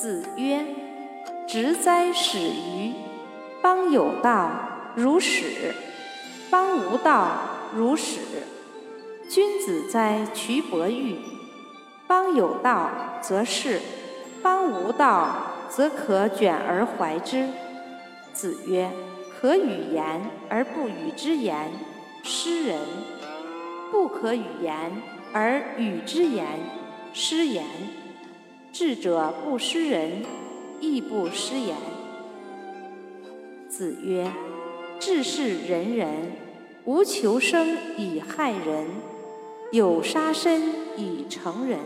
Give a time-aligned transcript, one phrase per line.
[0.00, 0.64] 子曰
[1.46, 2.94] ：“直哉始于！
[3.60, 4.50] 邦有道，
[4.94, 5.74] 如始；
[6.48, 7.28] 邦无道，
[7.76, 8.20] 如始。
[9.28, 11.16] 君子哉衢伯玉！
[12.06, 12.88] 邦有道，
[13.20, 13.78] 则仕；
[14.42, 15.28] 邦无道，
[15.68, 17.50] 则可卷而怀之。”
[18.32, 18.90] 子曰
[19.38, 21.70] ：“可与言而不与之言，
[22.22, 22.78] 失人；
[23.92, 25.02] 不可与言
[25.34, 26.46] 而与之言，
[27.12, 27.66] 失言。
[28.72, 30.24] 智者不失人，
[30.80, 31.76] 亦不失言。”
[33.68, 34.30] 子曰
[34.98, 36.32] ：“智是仁人，
[36.84, 38.86] 无求生以害人，
[39.72, 40.62] 有杀身
[40.96, 41.78] 以成仁。”